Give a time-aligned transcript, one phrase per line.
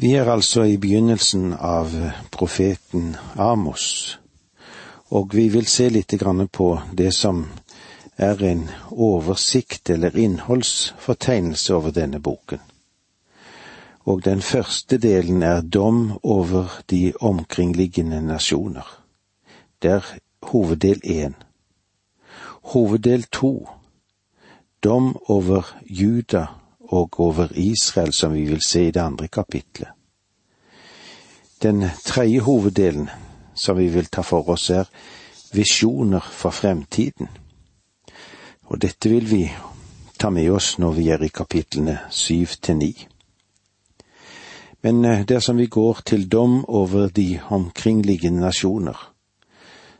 [0.00, 1.90] Vi er altså i begynnelsen av
[2.32, 4.18] profeten Amos,
[5.12, 6.14] og vi vil se litt
[6.52, 7.42] på det som
[8.16, 12.60] er en oversikt eller innholdsfortegnelse over denne boken.
[14.08, 18.88] Og den første delen er dom over de omkringliggende nasjoner.
[19.82, 20.04] Det er
[20.42, 21.36] hoveddel én.
[22.72, 23.68] Hoveddel to,
[24.82, 26.46] dom over Juda
[26.90, 29.88] og over Israel, som vi vil se i det andre kapitlet.
[31.62, 33.10] Den tredje hoveddelen
[33.54, 34.88] som vi vil ta for oss, er
[35.52, 37.28] visjoner for fremtiden.
[38.70, 39.44] Og dette vil vi
[40.18, 42.92] ta med oss når vi er i kapitlene syv til ni.
[44.82, 48.96] Men eh, dersom vi går til dom over de omkringliggende nasjoner,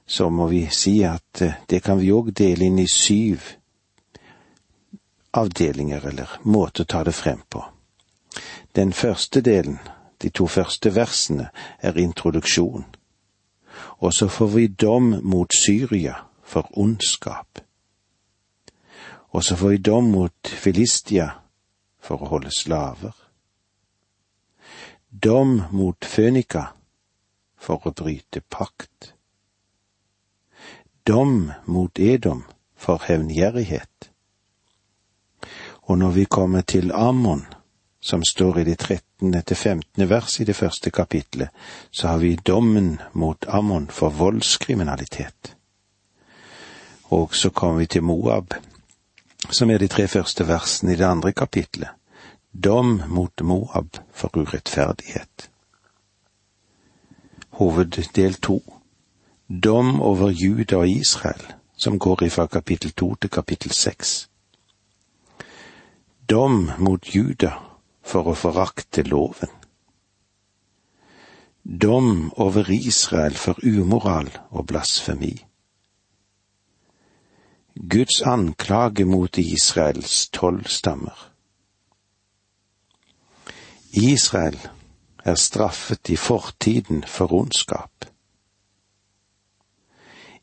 [0.06, 3.59] så må vi si at eh, det kan vi òg dele inn i syv
[5.30, 7.64] avdelinger eller måte å ta det frem på.
[8.76, 9.78] Den første delen,
[10.22, 11.50] de to første versene,
[11.82, 12.84] er introduksjon.
[13.98, 17.60] Og så får vi dom mot Syria for ondskap.
[19.30, 21.30] Og så får vi dom mot Filistia
[22.00, 23.14] for å holde slaver.
[25.10, 26.70] Dom mot Fønika
[27.58, 29.12] for å bryte pakt.
[31.06, 32.44] Dom mot Edom
[32.76, 34.09] for hevngjerrighet.
[35.90, 37.46] Og når vi kommer til Ammon,
[38.00, 41.48] som står i det trettende til femtende vers i det første kapitlet,
[41.90, 45.56] så har vi dommen mot Ammon for voldskriminalitet.
[47.04, 48.54] Og så kommer vi til Moab,
[49.50, 51.90] som er de tre første versene i det andre kapitlet.
[52.64, 55.50] Dom mot Moab for urettferdighet.
[57.50, 58.62] Hoveddel to.
[59.64, 64.29] Dom over Juda og Israel, som går ifra kapittel to til kapittel seks
[66.30, 67.56] dom mot Juda
[68.06, 69.50] for å forakte loven.
[71.62, 75.32] Dom over Israel for umoral og blasfemi.
[77.74, 81.18] Guds anklage mot Israels tolv stammer.
[83.90, 84.60] Israel
[85.26, 88.06] er straffet i fortiden for ondskap.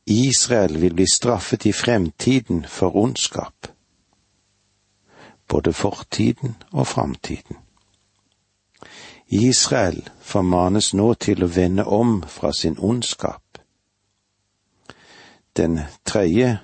[0.03, 3.76] Israel vil bli straffet i fremtiden for ondskap
[5.47, 7.57] både fortiden og framtiden.
[9.27, 13.43] Israel formanes nå til å vende om fra sin ondskap.
[15.57, 16.59] Den tredje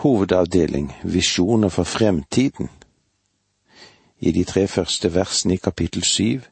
[0.00, 2.70] hovedavdeling, visjoner for fremtiden,
[4.18, 6.46] i de tre første versene i kapittel syv,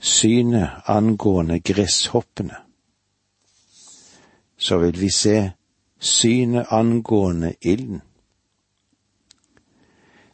[0.00, 2.56] synet angående gresshoppene.
[4.58, 5.50] Så vil vi se
[5.98, 8.02] synet angående ilden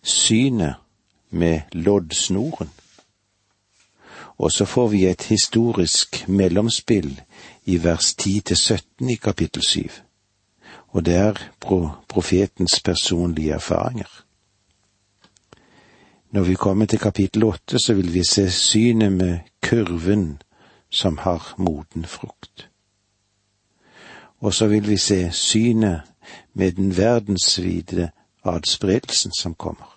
[0.06, 0.74] synet
[1.30, 2.70] med loddsnoren.
[4.38, 7.20] Og så får vi et historisk mellomspill
[7.64, 9.80] i vers 10 til 17 i kapittel 7.
[10.88, 11.34] Og det er
[12.08, 14.22] profetens personlige erfaringer.
[16.30, 20.42] Når vi kommer til kapittel 8, så vil vi se synet med kurven
[20.90, 22.68] som har moden frukt.
[24.38, 26.00] Og så vil vi se synet
[26.54, 28.10] med den verdensvide
[28.44, 29.95] adspredelsen som kommer.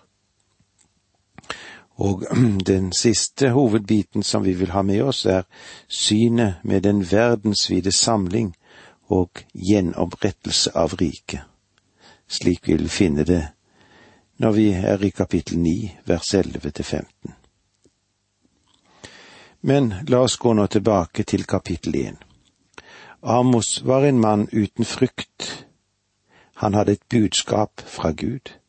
[2.00, 2.24] Og
[2.72, 5.42] den siste hovedbiten som vi vil ha med oss, er
[5.88, 8.54] synet med den verdensvide samling
[9.10, 11.42] og gjenopprettelse av riket,
[12.28, 13.42] slik vi vil finne det
[14.40, 17.34] når vi er i kapittel 9, vers 11 til 15.
[19.60, 22.16] Men la oss gå nå tilbake til kapittel 1.
[23.22, 25.66] Amos var en mann uten frykt.
[26.54, 28.59] Han hadde et budskap fra Gud.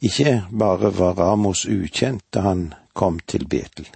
[0.00, 3.88] Ikke bare var Amos ukjent da han kom til Betel.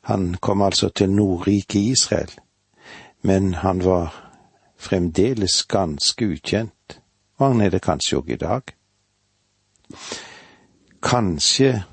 [0.00, 2.30] Han kom altså til Nordriket Israel,
[3.22, 4.30] men han var
[4.76, 7.00] fremdeles ganske ukjent,
[7.36, 8.72] og han er det kanskje òg i dag.
[11.02, 11.84] Kanskje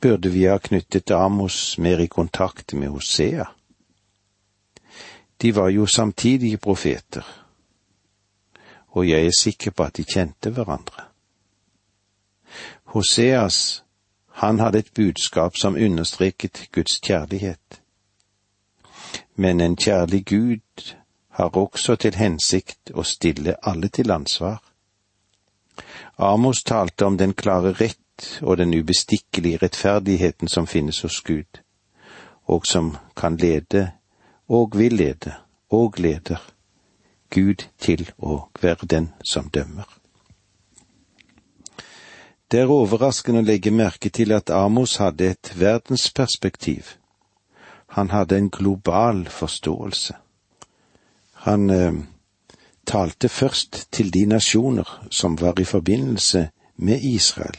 [0.00, 3.44] burde vi ha knyttet Amos mer i kontakt med Hosea.
[5.42, 7.24] De var jo samtidige profeter,
[8.88, 11.09] og jeg er sikker på at de kjente hverandre.
[12.90, 13.84] Hoseas,
[14.26, 17.82] han hadde et budskap som understreket Guds kjærlighet.
[19.34, 20.94] Men en kjærlig Gud
[21.28, 24.58] har også til hensikt å stille alle til ansvar.
[26.18, 31.62] Amos talte om den klare rett og den ubestikkelige rettferdigheten som finnes hos Gud,
[32.44, 33.92] og som kan lede
[34.48, 35.34] og vil lede
[35.70, 36.42] og leder
[37.30, 39.99] Gud til å være den som dømmer.
[42.50, 46.96] Det er overraskende å legge merke til at Amos hadde et verdensperspektiv.
[47.94, 50.16] Han hadde en global forståelse.
[51.46, 52.00] Han eh,
[52.86, 57.58] talte først til de nasjoner som var i forbindelse med Israel,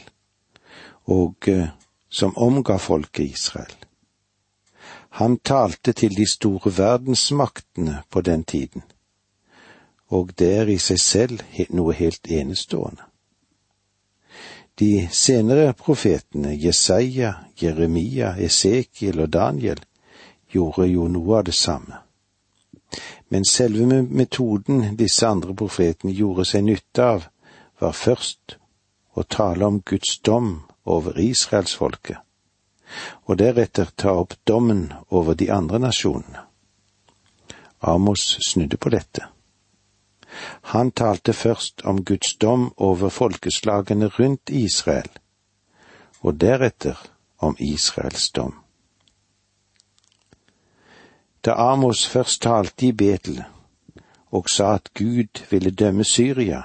[1.04, 1.70] og eh,
[2.08, 3.72] som omga folket Israel.
[5.22, 8.84] Han talte til de store verdensmaktene på den tiden,
[10.08, 13.11] og det er i seg selv noe helt enestående.
[14.78, 19.82] De senere profetene, Jesaja, Jeremia, Esekiel og Daniel,
[20.52, 22.00] gjorde jo noe av det samme.
[23.28, 27.28] Men selve metoden disse andre profetene gjorde seg nytte av,
[27.80, 28.56] var først
[29.16, 30.54] å tale om Guds dom
[30.84, 32.18] over israelsfolket,
[33.28, 36.46] og deretter ta opp dommen over de andre nasjonene.
[37.80, 39.31] Amos snudde på dette.
[40.62, 45.10] Han talte først om Guds dom over folkeslagene rundt Israel,
[46.20, 46.98] og deretter
[47.38, 48.54] om Israels dom.
[51.44, 53.42] Da Amos først talte i Betel
[54.32, 56.62] og sa at Gud ville dømme Syria,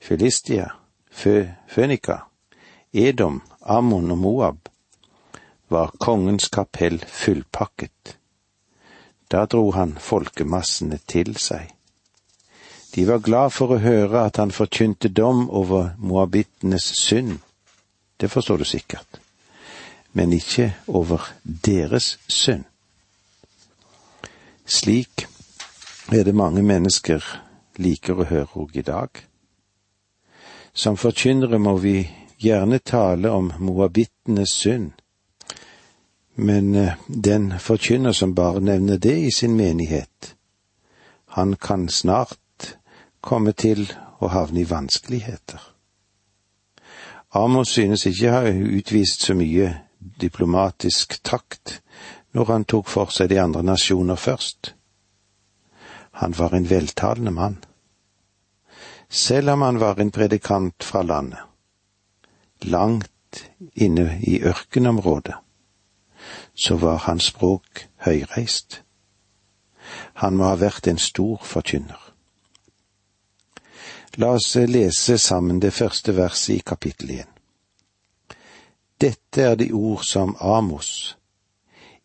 [0.00, 0.68] Filistia,
[1.10, 2.16] Fø, Fønika,
[2.92, 4.68] Edom, Ammon og Moab,
[5.68, 8.18] var kongens kapell fullpakket.
[9.30, 11.70] Da dro han folkemassene til seg.
[12.94, 17.38] De var glad for å høre at han forkynte dom over moabittenes synd.
[18.20, 19.20] Det forstår du sikkert.
[20.12, 22.64] Men ikke over deres synd.
[24.66, 25.26] Slik
[26.12, 27.24] er det mange mennesker
[27.80, 29.08] liker å høre òg i dag.
[30.74, 31.96] Som forkynnere må vi
[32.42, 34.92] gjerne tale om moabittenes synd,
[36.34, 40.34] men eh, den forkynner som bare nevner det i sin menighet,
[41.36, 42.38] han kan snart
[43.22, 43.86] komme til
[44.20, 45.60] å havne i vanskeligheter.
[47.34, 49.70] Amos synes ikke å ha utvist så mye
[50.20, 51.78] diplomatisk takt
[52.36, 54.74] når han tok for seg de andre nasjoner først.
[56.20, 57.56] Han var en veltalende mann.
[59.08, 61.40] Selv om han var en predikant fra landet,
[62.64, 65.36] langt inne i ørkenområdet,
[66.54, 68.82] så var hans språk høyreist.
[70.20, 72.11] Han må ha vært en stor forkynner.
[74.16, 77.28] La oss lese sammen det første verset i kapittel én.
[79.00, 81.16] Dette er de ord som Amos,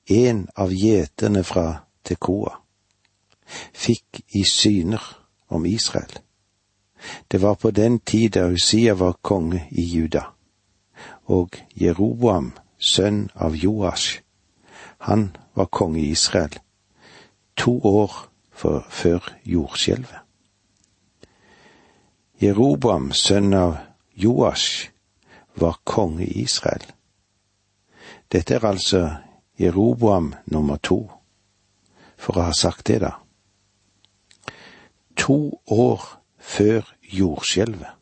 [0.08, 1.66] en av gjeterne fra
[2.08, 2.54] Tekoa,
[3.74, 5.04] fikk i syner
[5.52, 6.14] om Israel.
[7.28, 10.24] Det var på den tid da Usia var konge i Juda,
[11.28, 14.22] og Jeroboam, sønn av Joash,
[14.98, 16.56] han var konge i Israel,
[17.56, 18.16] to år
[18.90, 20.27] før jordskjelvet.
[22.42, 23.78] Jeroboam, sønn av
[24.14, 24.90] Joash,
[25.56, 26.84] var konge i Israel.
[28.32, 29.10] Dette er altså
[29.60, 31.00] Jeroboam nummer to,
[32.18, 33.16] for å ha sagt det, da.
[35.18, 36.04] To år
[36.38, 37.96] før jordskjelvet.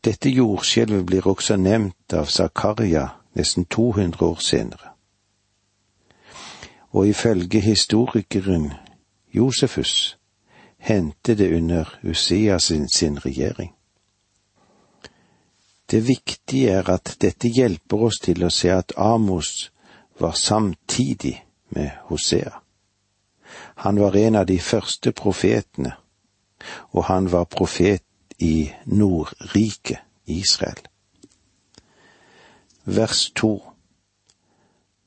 [0.00, 4.94] Dette jordskjelvet blir også nevnt av Zakaria nesten 200 år senere.
[6.96, 8.72] Og ifølge historikeren
[9.36, 10.16] Josefus
[10.80, 13.72] hendte det under Usia sin, sin regjering.
[15.90, 19.70] Det viktige er at dette hjelper oss til å se at Amos
[20.20, 21.34] var samtidig
[21.74, 22.60] med Hosea.
[23.74, 25.92] Han var en av de første profetene,
[26.92, 28.04] og han var profet
[28.38, 30.86] i Nordriket, Israel.
[32.84, 33.60] Vers to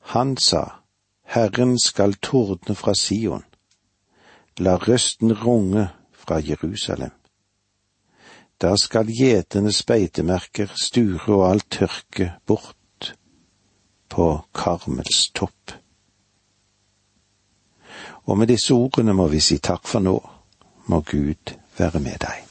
[0.00, 0.84] Han sa,
[1.22, 3.44] Herren skal tordne fra Sion,
[4.58, 7.10] la røsten runge fra Jerusalem.
[8.60, 13.14] Da skal gjeternes beitemerker sture og alt tørke bort
[14.08, 15.74] på Karmels topp.
[18.24, 20.16] Og med disse ordene må vi si takk for nå.
[20.86, 22.44] Må Gud være med deg.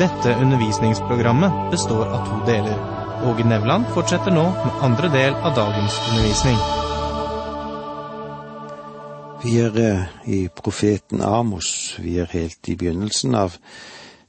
[0.00, 2.76] Dette undervisningsprogrammet består av to deler.
[3.30, 6.79] Åge Nevland fortsetter nå med andre del av dagens undervisning.
[9.40, 13.54] Vi er eh, i profeten Amos, vi er helt i begynnelsen av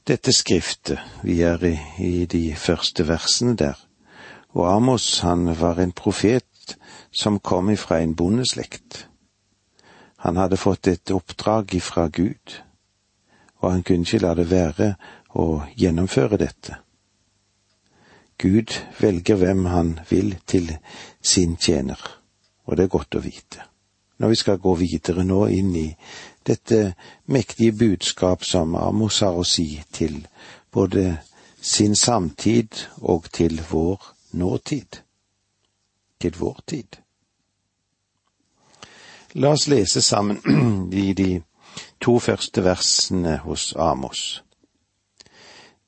[0.08, 3.76] dette skriftet, vi er i, de første versene der.
[4.56, 6.78] Og Amos, han var en profet
[7.12, 9.02] som kom ifra en bondeslekt.
[10.24, 12.56] Han hadde fått et oppdrag ifra Gud,
[13.60, 14.94] og han kunne ikke la det være
[15.36, 16.78] å gjennomføre dette.
[18.40, 20.72] Gud velger hvem han vil til
[21.20, 22.00] sin tjener,
[22.64, 23.71] og det er godt å vite
[24.22, 25.88] når vi skal gå videre nå inn i
[26.46, 26.94] dette
[27.26, 30.20] mektige budskap som Amos har å si til
[30.70, 31.16] både
[31.58, 33.98] sin samtid og til vår
[34.38, 35.00] nåtid.
[36.22, 36.98] Til vår tid.
[39.34, 40.38] La oss lese sammen
[41.04, 41.42] i de
[41.98, 44.44] to første versene hos Amos.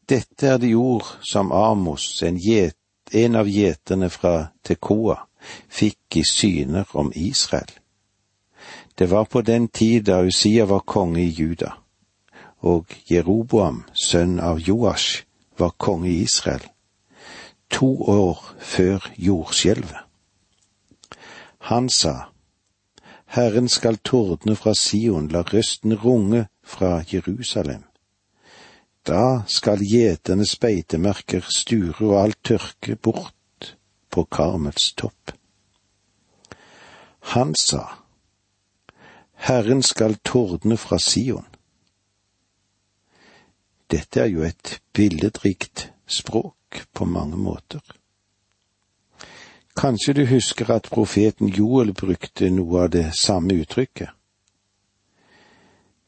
[0.09, 2.76] Dette er de ord som Amos, en, jet,
[3.12, 5.21] en av gjeterne fra Tekoa,
[5.71, 7.71] fikk i syner om Israel.
[8.99, 11.73] Det var på den tid da Usia var konge i Juda,
[12.63, 15.25] og Jeroboam, sønn av Joash,
[15.59, 16.63] var konge i Israel,
[17.71, 19.99] to år før jordskjelvet.
[21.59, 22.29] Han sa,
[23.35, 27.83] Herren skal tordne fra Sion, la røsten runge fra Jerusalem.
[29.07, 33.75] Da skal gjeternes beitemerker sture og alt tørke bort
[34.11, 35.35] på Karmels topp.
[37.35, 38.03] Han sa,
[39.45, 41.45] Herren skal tordne fra Sion.
[43.93, 47.83] Dette er jo et billedrikt språk på mange måter.
[49.77, 54.09] Kanskje du husker at profeten Joel brukte noe av det samme uttrykket.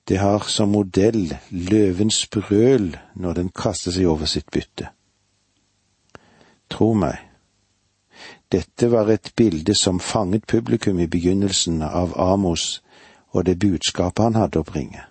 [0.08, 4.88] Det har som modell løvens brøl når den kaster seg over sitt bytte.
[6.72, 7.20] Tro meg,
[8.48, 12.80] dette var et bilde som fanget publikum i begynnelsen av Amos
[13.36, 15.04] og det budskapet han hadde å bringe.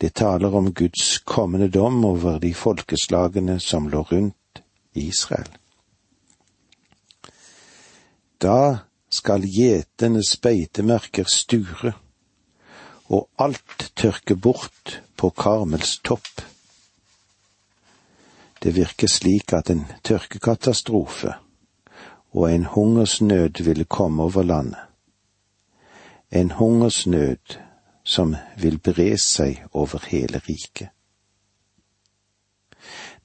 [0.00, 4.62] Det taler om Guds kommende dom over de folkeslagene som lå rundt
[4.96, 5.48] Israel.
[8.40, 11.94] Da skal gjetenes beitemerker sture,
[13.08, 16.42] og alt tørke bort på Karmels topp.
[18.60, 21.36] Det virker slik at en tørkekatastrofe
[22.34, 24.95] og en hungersnød ville komme over landet
[26.30, 27.58] en hungersnød
[28.04, 30.88] som vil bre seg over hele riket.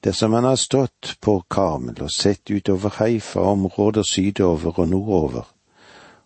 [0.02, 5.46] Dersom han har stått på Karmel og sett utover Haifa, områder sydover og nordover,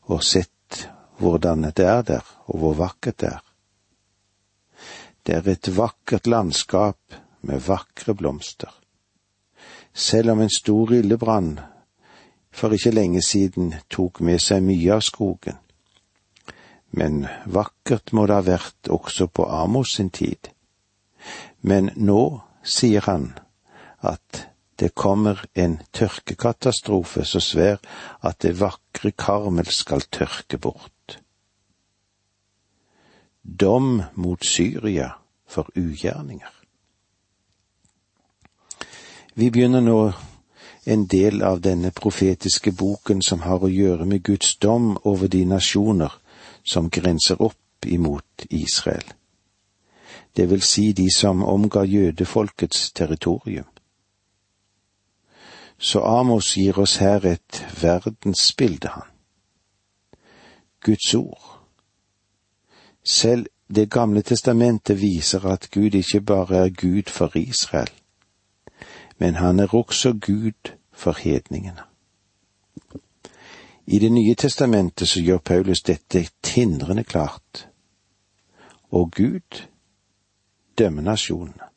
[0.09, 0.87] og sett
[1.21, 3.43] hvordan det er der, og hvor vakkert det er.
[5.27, 8.73] Det er et vakkert landskap med vakre blomster.
[9.93, 11.59] Selv om en stor ildebrann
[12.51, 15.59] for ikke lenge siden tok med seg mye av skogen,
[16.91, 20.51] men vakkert må det ha vært også på Amos sin tid.
[21.61, 23.33] Men nå sier han
[24.07, 27.81] at det kommer en tørkekatastrofe så svær
[28.21, 31.19] at det vakre Karmel skal tørke bort.
[33.43, 35.15] Dom mot Syria
[35.49, 36.53] for ugjerninger.
[39.35, 40.13] Vi begynner nå
[40.85, 45.45] en del av denne profetiske boken som har å gjøre med Guds dom over de
[45.45, 46.13] nasjoner
[46.67, 49.15] som grenser opp imot Israel.
[50.37, 53.69] Det vil si de som omga jødefolkets territorium.
[55.79, 59.09] Så Amos gir oss her et verdensbilde, han.
[60.81, 61.61] Guds ord.
[63.05, 67.91] Selv Det gamle testamentet viser at Gud ikke bare er Gud for Israel,
[69.19, 71.83] men han er også Gud for hedningene.
[73.87, 77.69] I Det nye testamentet så gjør Paulus dette tindrende klart.
[78.91, 79.63] Og Gud
[80.79, 81.71] dømmer nasjonene.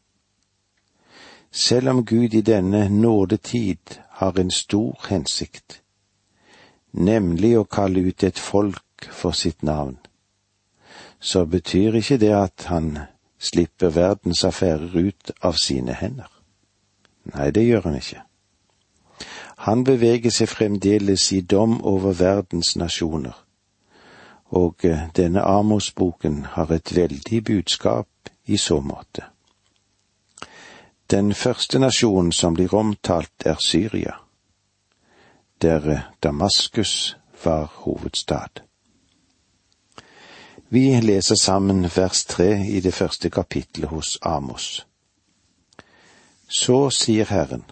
[1.52, 5.82] Selv om Gud i denne nådetid har en stor hensikt,
[6.92, 9.98] nemlig å kalle ut et folk for sitt navn,
[11.20, 12.98] så betyr ikke det at han
[13.40, 16.30] slipper verdens affærer ut av sine hender.
[17.34, 18.29] Nei, det gjør han ikke.
[19.66, 23.36] Han beveger seg fremdeles i dom over verdens nasjoner,
[24.56, 29.26] og eh, denne Amos-boken har et veldig budskap i så måte.
[31.12, 34.14] Den første nasjonen som blir omtalt, er Syria,
[35.62, 38.64] der eh, Damaskus var hovedstad.
[40.70, 44.86] Vi leser sammen vers tre i det første kapittelet hos Amos.
[46.48, 47.64] Så sier Herren,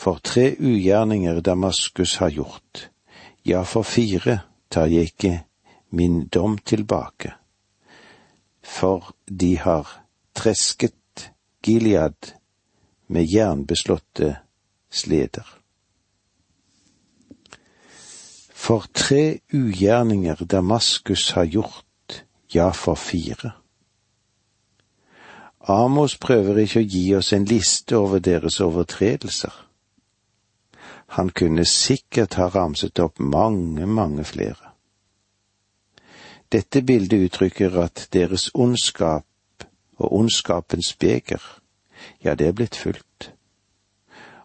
[0.00, 2.90] for tre ugjerninger Damaskus har gjort,
[3.44, 4.38] ja, for fire
[4.72, 5.32] tar jeg ikke
[5.92, 7.34] min dom tilbake,
[8.64, 9.92] for de har
[10.34, 10.96] tresket
[11.62, 12.32] Gilead
[13.08, 14.36] med jernbeslåtte
[14.90, 15.44] sleder.
[18.54, 23.52] For tre ugjerninger Damaskus har gjort, ja, for fire.
[25.60, 29.66] Amos prøver ikke å gi oss en liste over deres overtredelser.
[31.16, 34.74] Han kunne sikkert ha ramset opp mange, mange flere.
[36.50, 39.26] Dette bildet uttrykker at deres ondskap
[39.98, 41.42] og ondskapens beger
[42.24, 43.30] ja, det er blitt fulgt,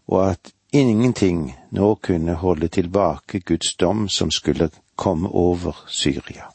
[0.07, 6.49] og at ingenting nå kunne holde tilbake Guds dom som skulle komme over Syria.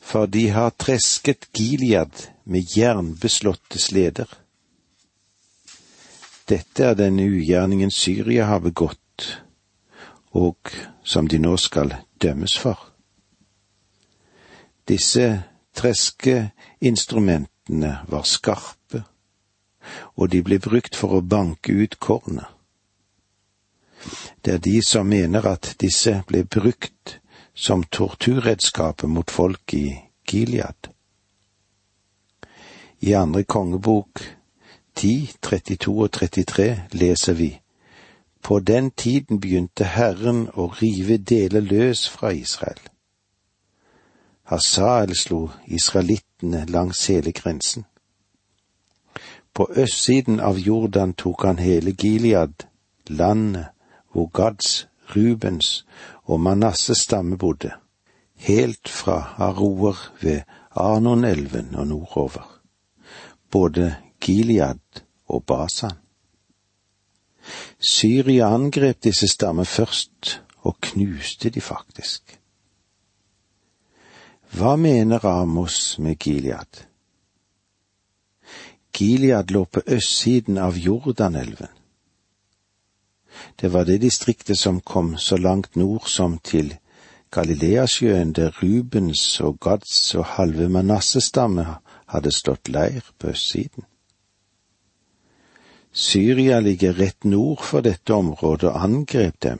[0.00, 4.26] For de har tresket Gilead med jernbeslåtte sleder.
[6.50, 9.38] Dette er den ugjerningen Syria har begått,
[10.34, 10.56] og
[11.04, 12.92] som de nå skal dømmes for.
[14.88, 15.42] Disse
[15.78, 19.04] treskeinstrumentene var skarpe,
[20.18, 22.46] og de ble brukt for å banke ut kornet.
[24.42, 27.20] Det er de som mener at disse ble brukt
[27.54, 30.88] som torturredskapet mot folk i Gilead.
[33.06, 34.39] I andre kongebok
[34.96, 37.60] 10, 32 og 33 leser vi
[38.42, 42.80] På den tiden begynte Herren å rive deler løs fra Israel.
[44.50, 47.84] Hasael slo israelittene langs hele grensen.
[49.54, 52.66] På østsiden av Jordan tok han hele Gilead,
[53.06, 53.70] landet
[54.12, 55.84] hvor Gads, Rubens
[56.24, 57.70] og Manasses stamme bodde,
[58.34, 62.46] helt fra Aroer ved Arnonelven og nordover,
[63.50, 65.96] både Gilead og Basan.
[67.78, 72.36] Syria angrep disse stammer først, og knuste de faktisk.
[74.52, 76.84] Hva mener Amos med Gilead?
[78.92, 81.70] Gilead lå på østsiden av Jordanelven.
[83.56, 86.74] Det var det distriktet som kom så langt nord som til
[87.30, 91.66] Galileasjøen, der Rubens og Gads og halve Manassestamme
[92.06, 93.86] hadde slått leir på østsiden.
[95.92, 99.58] Syria ligger rett nord for dette området og angrep dem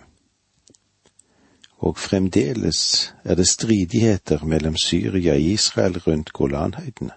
[1.80, 7.12] og fremdeles er det stridigheter mellom Syria og Israel rundt Golanhøydene,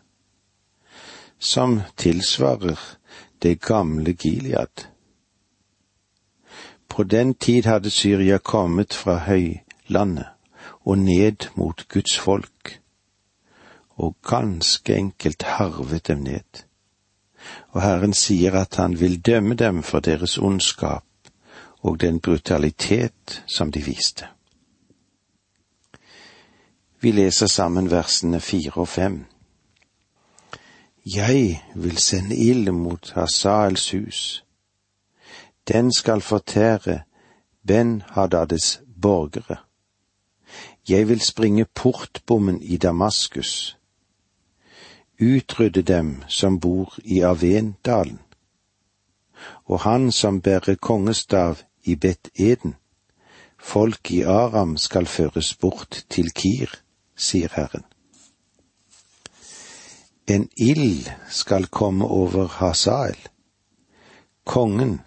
[1.39, 2.79] som tilsvarer
[3.43, 4.87] det gamle Gilead.
[6.87, 10.27] På den tid hadde Syria kommet fra høylandet
[10.85, 12.79] og ned mot Guds folk,
[13.95, 16.63] og ganske enkelt harvet dem ned.
[17.71, 21.03] Og Herren sier at han vil dømme dem for deres ondskap
[21.83, 24.27] og den brutalitet som de viste.
[27.01, 29.25] Vi leser sammen versene fire og fem.
[31.05, 34.45] Jeg vil sende ild mot Hasaels hus.
[35.67, 37.01] Den skal fortære
[37.67, 39.57] Ben Hadades borgere.
[40.89, 43.77] Jeg vil springe portbommen i Damaskus,
[45.19, 48.19] utrydde dem som bor i Avendalen,
[49.65, 52.75] og han som bærer kongestav i Bet-Eden,
[53.59, 56.71] folk i Aram skal føres bort til Kir
[57.15, 57.83] sier Herren.
[60.27, 63.19] En ild skal komme over Hasael,
[64.45, 65.01] kongen,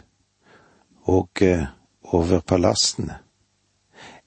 [1.03, 1.67] og eh,
[2.03, 3.19] over palassene,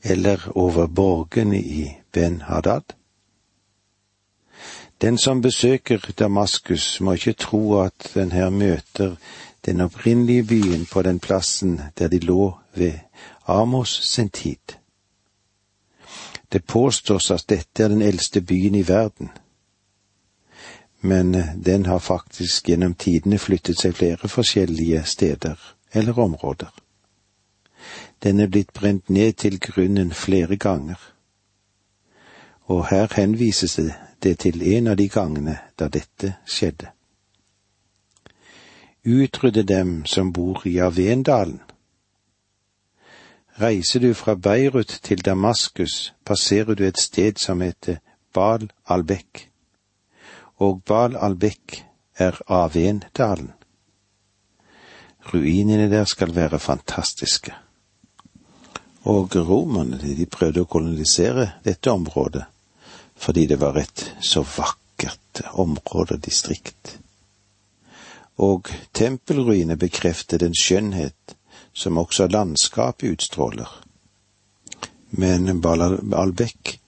[0.04, 2.99] eller over borgene i Ben Hadad.
[5.02, 9.16] Den som besøker Damaskus, må ikke tro at den her møter
[9.66, 12.94] den opprinnelige byen på den plassen der de lå ved
[13.48, 14.76] Amos sin tid.
[16.52, 19.30] Det påstås at dette er den eldste byen i verden,
[21.02, 25.56] men eh, den har faktisk gjennom tidene flyttet seg flere forskjellige steder
[25.94, 26.74] eller områder.
[28.24, 30.98] Den er blitt brent ned til grunnen flere ganger,
[32.70, 33.80] og her henvises
[34.24, 36.92] det til en av de gangene da dette skjedde.
[39.10, 41.62] Utrydde dem som bor i Avendalen,
[43.60, 47.98] Reiser du fra Beirut til Damaskus, passerer du et sted som heter
[48.34, 49.50] Bal al-Bek,
[50.64, 51.82] og Bal al-Bek
[52.16, 53.52] er Avendalen.
[55.34, 57.52] Ruinene der skal være fantastiske.
[59.04, 62.46] Og romerne, de prøvde å kolonisere dette området,
[63.20, 67.00] fordi det var et så vakkert område og distrikt.
[68.40, 71.36] Og tempelruiner bekrefter den skjønnhet
[71.74, 73.70] som også landskapet utstråler.
[75.12, 76.80] Men Baalbek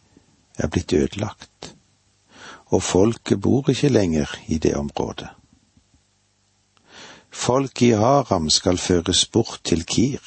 [0.57, 1.73] er blitt ødelagt,
[2.71, 5.27] og folket bor ikke lenger i det området.
[7.31, 10.19] Folk i Haram skal føres bort til Kir,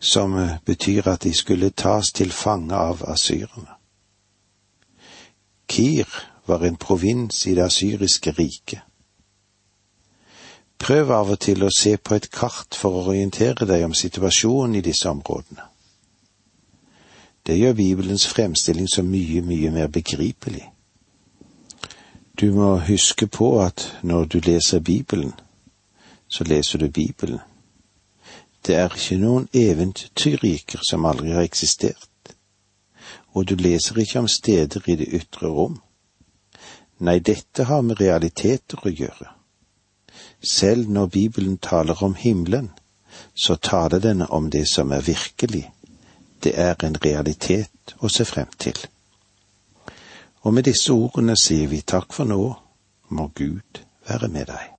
[0.00, 3.81] som betyr at de skulle tas til fange av asyrerne.
[5.72, 6.08] Kir
[6.46, 8.80] var en provins i det asyriske riket.
[10.78, 14.76] Prøv av og til å se på et kart for å orientere deg om situasjonen
[14.76, 15.64] i disse områdene.
[17.46, 20.66] Det gjør Bibelens fremstilling så mye, mye mer begripelig.
[22.40, 25.32] Du må huske på at når du leser Bibelen,
[26.28, 27.40] så leser du Bibelen.
[28.66, 32.11] Det er ikke noen eventyrriker som aldri har eksistert,
[33.32, 35.78] og du leser ikke om steder i det ytre rom.
[37.02, 39.30] Nei, dette har med realiteter å gjøre.
[40.42, 42.70] Selv når Bibelen taler om himmelen,
[43.34, 45.70] så taler den om det som er virkelig.
[46.42, 48.78] Det er en realitet å se frem til.
[50.42, 52.42] Og med disse ordene sier vi takk for nå,
[53.08, 54.70] må Gud være med deg.